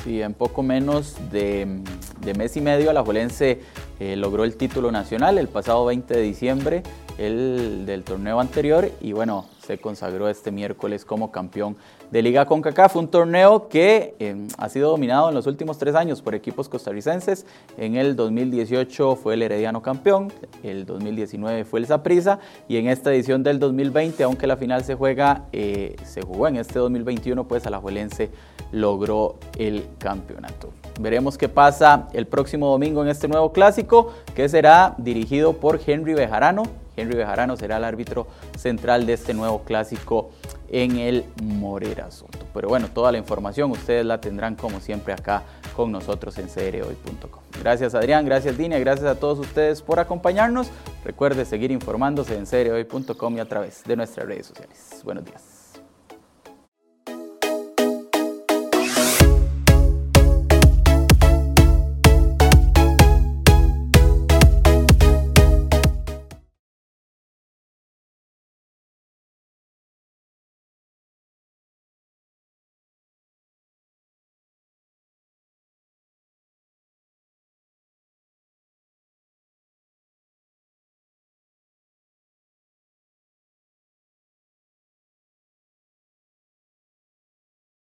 Sí, 0.04 0.22
en 0.22 0.32
poco 0.32 0.62
menos 0.62 1.16
de, 1.30 1.82
mes 2.36 2.56
y 2.56 2.60
medio, 2.60 2.92
la 2.92 3.02
Juelense 3.02 3.60
eh, 3.98 4.16
logró 4.16 4.44
el 4.44 4.56
título 4.56 4.92
nacional 4.92 5.38
el 5.38 5.48
pasado 5.48 5.84
20 5.84 6.14
de 6.14 6.22
diciembre, 6.22 6.82
el 7.18 7.84
del 7.84 8.04
torneo 8.04 8.38
anterior, 8.40 8.90
y 9.00 9.12
bueno, 9.12 9.46
se 9.68 9.76
consagró 9.76 10.30
este 10.30 10.50
miércoles 10.50 11.04
como 11.04 11.30
campeón 11.30 11.76
de 12.10 12.22
Liga 12.22 12.46
CONCACAF, 12.46 12.96
un 12.96 13.08
torneo 13.08 13.68
que 13.68 14.14
em, 14.18 14.48
ha 14.56 14.70
sido 14.70 14.90
dominado 14.90 15.28
en 15.28 15.34
los 15.34 15.46
últimos 15.46 15.76
tres 15.76 15.94
años 15.94 16.22
por 16.22 16.34
equipos 16.34 16.70
costarricenses. 16.70 17.44
En 17.76 17.96
el 17.96 18.16
2018 18.16 19.16
fue 19.16 19.34
el 19.34 19.42
Herediano 19.42 19.82
campeón, 19.82 20.32
el 20.62 20.86
2019 20.86 21.66
fue 21.66 21.80
el 21.80 21.86
Saprissa 21.86 22.38
y 22.66 22.78
en 22.78 22.88
esta 22.88 23.12
edición 23.12 23.42
del 23.42 23.58
2020, 23.58 24.22
aunque 24.22 24.46
la 24.46 24.56
final 24.56 24.84
se 24.84 24.94
juega, 24.94 25.44
eh, 25.52 25.96
se 26.02 26.22
jugó 26.22 26.48
en 26.48 26.56
este 26.56 26.78
2021, 26.78 27.46
pues 27.46 27.66
Alajuelense 27.66 28.30
logró 28.72 29.36
el 29.58 29.84
campeonato. 29.98 30.70
Veremos 30.98 31.36
qué 31.36 31.50
pasa 31.50 32.08
el 32.14 32.26
próximo 32.26 32.70
domingo 32.70 33.02
en 33.02 33.10
este 33.10 33.28
nuevo 33.28 33.52
clásico, 33.52 34.14
que 34.34 34.48
será 34.48 34.94
dirigido 34.96 35.52
por 35.52 35.78
Henry 35.86 36.14
Bejarano. 36.14 36.62
Henry 37.00 37.16
Bejarano 37.16 37.56
será 37.56 37.76
el 37.76 37.84
árbitro 37.84 38.26
central 38.56 39.06
de 39.06 39.14
este 39.14 39.34
nuevo 39.34 39.62
clásico 39.64 40.30
en 40.70 40.98
el 40.98 41.24
Morera 41.42 42.06
Asunto. 42.06 42.38
Pero 42.52 42.68
bueno, 42.68 42.88
toda 42.88 43.12
la 43.12 43.18
información 43.18 43.70
ustedes 43.70 44.04
la 44.04 44.20
tendrán 44.20 44.54
como 44.54 44.80
siempre 44.80 45.12
acá 45.12 45.42
con 45.74 45.92
nosotros 45.92 46.36
en 46.38 46.48
crhoy.com. 46.48 47.42
Gracias 47.60 47.94
Adrián, 47.94 48.24
gracias 48.24 48.58
Dina, 48.58 48.78
gracias 48.78 49.06
a 49.06 49.18
todos 49.18 49.38
ustedes 49.38 49.82
por 49.82 50.00
acompañarnos. 50.00 50.70
Recuerde 51.04 51.44
seguir 51.44 51.70
informándose 51.70 52.36
en 52.36 52.44
crhoy.com 52.44 53.36
y 53.36 53.40
a 53.40 53.44
través 53.44 53.84
de 53.84 53.96
nuestras 53.96 54.26
redes 54.26 54.46
sociales. 54.46 55.00
Buenos 55.04 55.24
días. 55.24 55.47